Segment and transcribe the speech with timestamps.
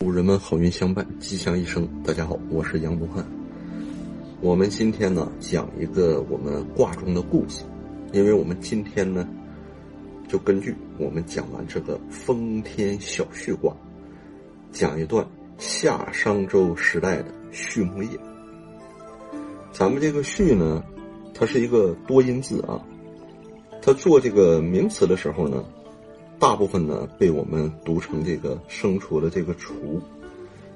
[0.00, 1.86] 祝人们好运相伴，吉祥一生。
[2.04, 3.26] 大家好，我是杨东汉。
[4.40, 7.64] 我们今天呢讲一个我们卦中的故事，
[8.12, 9.28] 因为我们今天呢
[10.28, 13.76] 就根据我们讲完这个封天小畜卦，
[14.70, 15.26] 讲一段
[15.58, 18.10] 夏商周时代的畜牧业。
[19.72, 20.82] 咱们这个“畜”呢，
[21.34, 22.80] 它是一个多音字啊，
[23.82, 25.64] 它做这个名词的时候呢。
[26.38, 30.00] 大部分呢被我们读成这个生除的这个“雏”，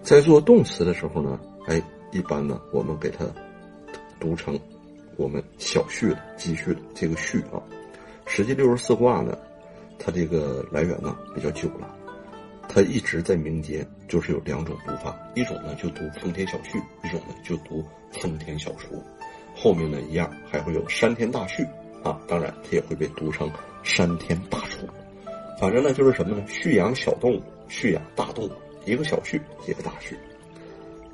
[0.02, 1.80] 在做动词的时候呢，哎，
[2.10, 3.24] 一般呢我们给它
[4.18, 4.58] 读成
[5.16, 7.62] 我们小序的积蓄的这个“序”啊。
[8.26, 9.38] 实际六十四卦呢，
[10.00, 11.94] 它这个来源呢比较久了，
[12.68, 17.84] 它一直在民间就是有两种读法，一种呢就读“丰田小序”，一种呢就读
[18.20, 19.00] “丰田小雏”，
[19.54, 21.64] 后面呢一样还会有“山田大序”
[22.02, 23.48] 啊，当然它也会被读成
[23.84, 24.58] “山田大”。
[25.62, 26.44] 反正呢，就是什么呢？
[26.48, 28.50] 蓄养小动物，蓄养大动物，
[28.84, 30.16] 一个小畜，一个大畜。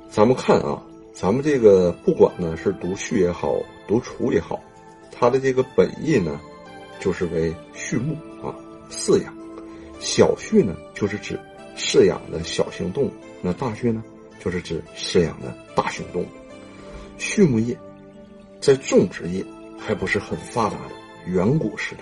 [0.09, 0.81] 咱们看啊，
[1.13, 4.59] 咱们这个不管呢是读畜也好，读雏也好，
[5.11, 6.41] 它的这个本意呢，
[6.99, 8.49] 就是为畜牧啊，
[8.89, 9.31] 饲养。
[9.99, 11.39] 小畜呢，就是指
[11.77, 13.11] 饲养的小型动物；
[13.43, 14.03] 那大畜呢，
[14.39, 16.27] 就是指饲养的大型动物。
[17.19, 17.77] 畜牧业
[18.59, 19.45] 在种植业
[19.77, 20.95] 还不是很发达的
[21.27, 22.01] 远古时代。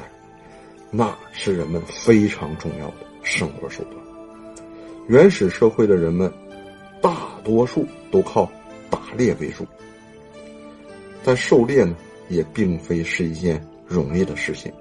[0.90, 3.96] 那是人们非常重要的生活手段。
[5.08, 6.32] 原始社会的人们，
[7.02, 8.50] 大多数都靠
[8.90, 9.66] 打猎为主，
[11.24, 11.96] 但狩猎呢，
[12.30, 14.72] 也并非是一件容易的事情，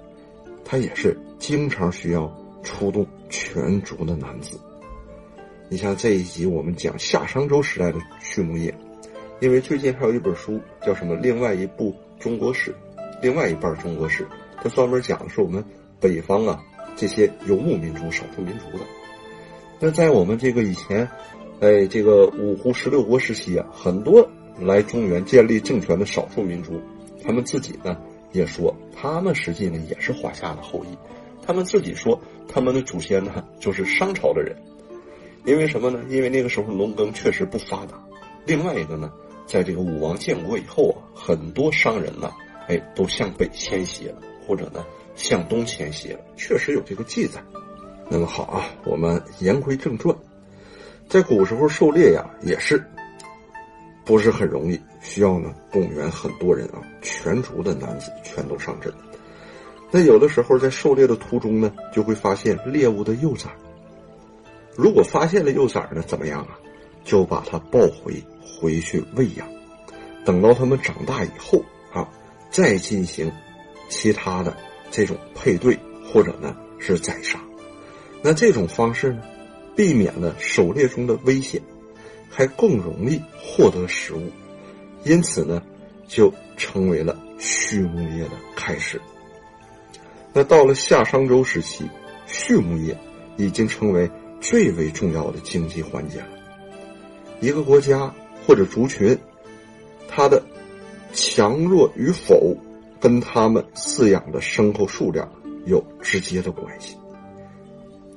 [0.65, 4.59] 它也是经常需要出动全族的男子。
[5.69, 8.73] 你像这一集我们讲夏商周时代的畜牧业，
[9.41, 12.71] 因为最近还有一本书叫什么《另外一部中国史》，
[13.21, 14.27] 另外一半中国史，
[14.63, 15.65] 它专门讲的是我们。
[16.01, 16.63] 北方啊，
[16.97, 18.85] 这些游牧民族、少数民族的，
[19.81, 21.09] 那在我们这个以前，
[21.61, 24.29] 哎，这个五胡十六国时期啊，很多
[24.61, 26.81] 来中原建立政权的少数民族，
[27.25, 27.97] 他们自己呢
[28.33, 30.97] 也说，他们实际呢也是华夏的后裔，
[31.47, 34.57] 他们自己说，他们的祖先呢就是商朝的人，
[35.45, 36.01] 因为什么呢？
[36.09, 38.03] 因为那个时候农耕确实不发达，
[38.45, 39.11] 另外一个呢，
[39.47, 42.31] 在这个武王建国以后啊，很多商人呢，
[42.69, 44.85] 哎，都向北迁徙了，或者呢。
[45.17, 47.43] 向东迁徙了，确实有这个记载。
[48.09, 50.15] 那么好啊，我们言归正传，
[51.09, 52.81] 在古时候狩猎呀，也是
[54.05, 58.93] 不是很容易，需要呢动员很多人啊，全族的男子全都上阵。
[59.91, 63.51] 那有的时候在狩猎的途中呢，就会发现猎物的幼崽。
[64.77, 66.59] 如果发现了幼崽呢，怎么样啊？
[67.05, 69.49] 就把它抱回回去喂养，
[70.25, 72.09] 等到它们长大以后啊，
[72.51, 73.33] 再进行
[73.89, 74.57] 其他的。
[74.91, 77.39] 这种配对或者呢是宰杀，
[78.23, 79.23] 那这种方式呢，
[79.75, 81.61] 避免了狩猎中的危险，
[82.31, 84.31] 还更容易获得食物，
[85.05, 85.63] 因此呢，
[86.07, 89.01] 就成为了畜牧业的开始。
[90.33, 91.89] 那到了夏商周时期，
[92.27, 92.97] 畜牧业
[93.37, 94.11] 已经成为
[94.41, 96.29] 最为重要的经济环节了。
[97.41, 98.15] 一个国家
[98.47, 99.19] 或者族群，
[100.09, 100.43] 它的
[101.13, 102.57] 强弱与否。
[103.01, 105.31] 跟他们饲养的牲口数量
[105.67, 106.97] 有直接的关系。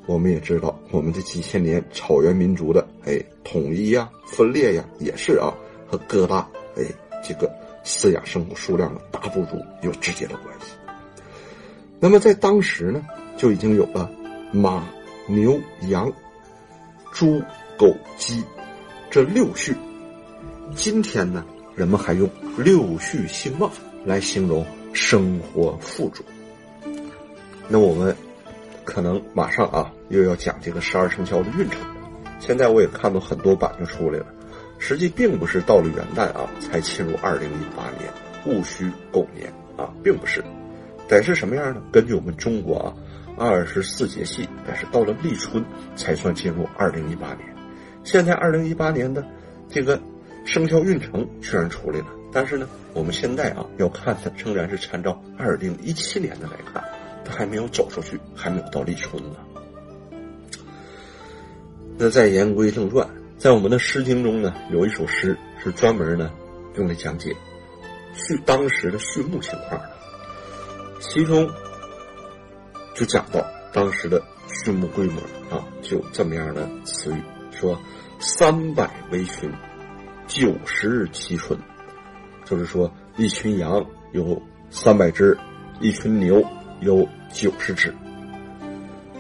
[0.06, 5.54] 我们也知道，我们这几千年草原民族的哎统一呀、分裂呀，也是啊
[5.88, 6.84] 和各大哎
[7.24, 7.52] 这个
[7.84, 10.74] 饲养牲口数量的大部族有直接的关系。
[12.00, 13.06] 那么在当时呢，
[13.38, 14.10] 就已经有了
[14.52, 14.88] 马、
[15.28, 15.60] 牛、
[15.90, 16.12] 羊、
[17.12, 17.40] 猪、
[17.78, 18.44] 狗、鸡
[19.12, 19.76] 这六畜。
[20.76, 23.70] 今天呢，人们还用六畜兴旺。
[24.09, 26.24] 来形容生活富足。
[27.68, 28.16] 那我们
[28.84, 31.80] 可能马上啊又要讲这个十二生肖的运程。
[32.40, 34.25] 现在我也看到很多版就出来了，
[34.80, 38.12] 实际并不是到了元旦啊才进入二零一八年
[38.48, 40.44] 戊戌狗年啊，并不是。
[41.08, 41.80] 得是什么样呢？
[41.92, 42.94] 根据我们中国啊
[43.38, 45.64] 二十四节气，但是到了立春
[45.96, 47.42] 才算进入二零一八年。
[48.03, 49.24] 现在二零一八年的
[49.69, 50.01] 这个
[50.45, 52.06] 生肖运程居然出来了。
[52.31, 56.84] 但是呢，我们现在啊要看的仍然是参照二零一七年的来看，
[57.26, 59.38] 它还没有走出去，还没有到立春呢。
[61.98, 66.31] 那再言归正传，在我们的《诗经》中呢，有一首诗是专门呢
[66.76, 67.36] 用来讲解
[68.16, 69.90] 畜当时的畜牧情况的，
[71.00, 71.50] 其中
[72.96, 77.22] 就讲到当时的畜牧规模啊，就这么样的词语
[77.52, 77.78] 说
[78.22, 79.52] ：“三百为群，
[80.28, 81.60] 九十日其春。”
[82.50, 84.42] 就是说，一群羊有
[84.72, 85.38] 三百只，
[85.80, 86.44] 一群牛
[86.81, 87.94] 有九十只。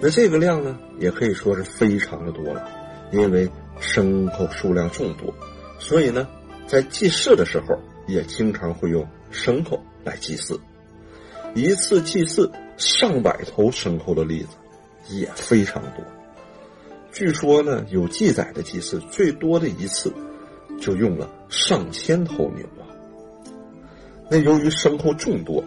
[0.01, 2.67] 那这个量呢，也可以说是非常的多了，
[3.11, 3.47] 因为
[3.79, 5.31] 牲口数量众多，
[5.77, 6.27] 所以呢，
[6.65, 7.77] 在祭祀的时候
[8.07, 10.59] 也经常会用牲口来祭祀。
[11.53, 16.03] 一次祭祀上百头牲口的例子也非常多。
[17.11, 20.11] 据说呢，有记载的祭祀最多的一次
[20.79, 22.88] 就用了上千头牛啊。
[24.31, 25.63] 那由于牲口众多，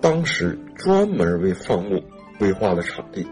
[0.00, 2.02] 当时专门为放牧
[2.38, 3.26] 规划了场地，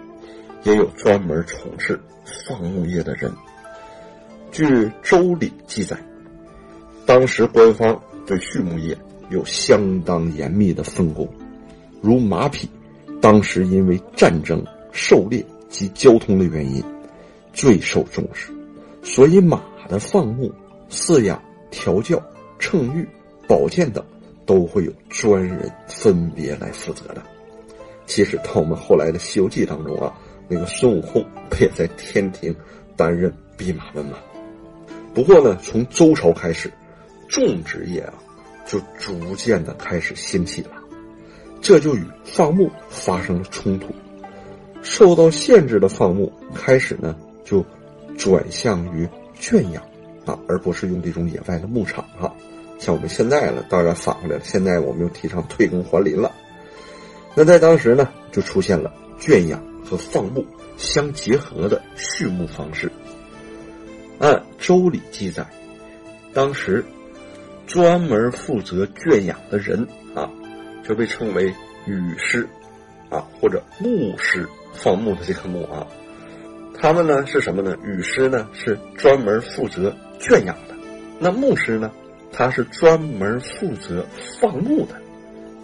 [0.63, 2.01] 也有专门从事
[2.49, 3.31] 放牧业的人。
[4.51, 4.65] 据
[5.03, 5.95] 《周礼》记载，
[7.05, 8.97] 当时官方对畜牧业
[9.29, 11.29] 有相当严密的分工。
[12.01, 12.67] 如马匹，
[13.21, 16.83] 当时因为战争、狩猎及交通的原因，
[17.53, 18.51] 最受重视，
[19.03, 20.51] 所以马的放牧、
[20.89, 21.41] 饲养、
[21.71, 22.23] 调教、
[22.59, 23.07] 称誉、
[23.47, 24.03] 保健等，
[24.53, 27.23] 都会有专人分别来负责的。
[28.05, 30.13] 其实到我们后来的《西游记》当中啊，
[30.47, 32.55] 那个孙悟空不也在天庭
[32.95, 34.19] 担任弼马温吗？
[35.15, 36.71] 不过呢，从周朝开始，
[37.31, 38.13] 种植业啊，
[38.67, 40.73] 就逐渐的开始兴起了。
[41.63, 43.87] 这就与放牧发生了冲突，
[44.83, 47.65] 受到限制的放牧开始呢就
[48.19, 49.83] 转向于圈养
[50.27, 52.31] 啊，而不是用这种野外的牧场啊。
[52.83, 56.33] 像我们现在呢，当然反过来了，现在我们又提倡退耕还林了。
[57.37, 60.45] 那在当时呢，就出现了圈养和放牧
[60.77, 62.91] 相结合的畜牧方式。
[64.19, 65.47] 按《周礼》记载，
[66.35, 66.85] 当时
[67.69, 69.87] 专门负责圈养的人
[70.17, 70.29] 啊。
[70.85, 71.45] 就被称为
[71.87, 72.45] 羽师，
[73.09, 75.87] 啊，或者牧师，放牧的这个牧啊。
[76.81, 77.77] 他们呢是什么呢？
[77.85, 80.75] 羽师呢是专门负责圈养的，
[81.21, 81.93] 那牧师呢，
[82.33, 84.05] 他是专门负责
[84.41, 84.95] 放牧的。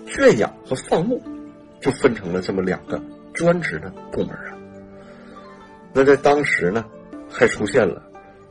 [0.06, 1.22] 圈养和放牧
[1.80, 3.00] 就分成了这么两个
[3.34, 4.56] 专职的部门啊。
[5.92, 6.84] 那在当时呢，
[7.30, 8.02] 还出现了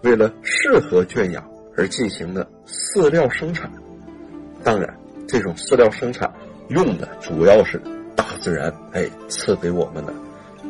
[0.01, 3.71] 为了适合圈养而进行的饲料生产。
[4.63, 4.97] 当然，
[5.27, 6.31] 这种饲料生产。
[6.69, 7.81] 用的主要是
[8.13, 10.13] 大自然哎赐给我们的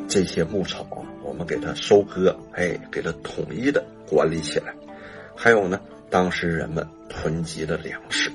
[0.08, 4.76] 这些牧草啊，我们给它收割哎，给它统一的管理起来。
[5.36, 8.32] 还有呢，当时人们囤积的粮食。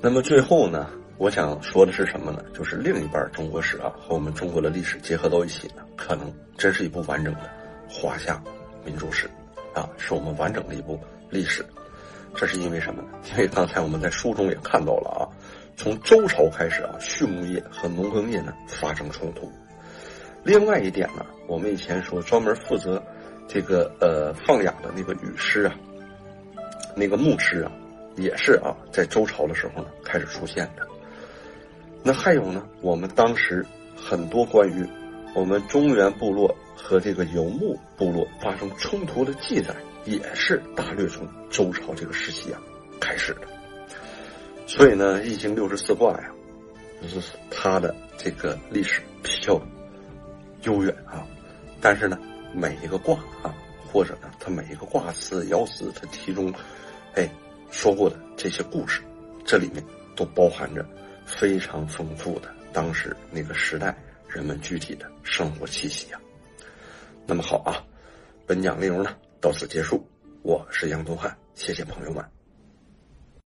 [0.00, 2.44] 那么最后呢，我想说的是什么呢？
[2.54, 7.50] 就是另一半中国史啊和我们中国的历史结合到一起呢，可能真是一部完整的
[7.88, 8.42] 华夏
[8.84, 9.28] 民族史
[9.74, 11.00] 啊，是我们完整的一部
[11.30, 11.64] 历史。
[12.34, 13.08] 这是因为什么呢？
[13.30, 15.24] 因为刚才我们在书中也看到了啊。
[15.78, 19.50] 从周朝开始啊，畜牧业和农耕业呢发生冲突。
[20.42, 23.02] 另外一点呢，我们以前说专门负责
[23.48, 25.74] 这个呃放养的那个羽师啊，
[26.96, 27.70] 那个牧师啊，
[28.16, 30.86] 也是啊在周朝的时候呢开始出现的。
[32.02, 33.64] 那还有呢，我们当时
[33.94, 34.84] 很多关于
[35.34, 39.74] 我们中原部落和这个游牧部落发生冲突的记载，
[40.06, 42.60] 也是大略从周朝这个时期啊
[42.98, 43.42] 开始的。
[44.66, 46.30] 所以呢，《易经》六十四卦呀，
[47.02, 49.60] 就是它的这个历史比较
[50.62, 51.26] 悠远啊。
[51.80, 52.18] 但是呢，
[52.54, 53.54] 每一个卦啊，
[53.92, 56.52] 或者呢，它每一个卦辞、爻辞，它其中
[57.16, 57.28] 哎
[57.70, 59.02] 说过的这些故事，
[59.44, 59.82] 这里面
[60.14, 60.86] 都包含着
[61.26, 63.96] 非常丰富的当时那个时代
[64.28, 66.20] 人们具体的生活气息啊。
[67.26, 67.82] 那么好啊，
[68.46, 70.06] 本讲内容呢到此结束。
[70.42, 72.35] 我是杨东汉，谢谢朋友们。